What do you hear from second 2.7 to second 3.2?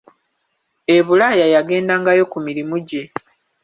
gye.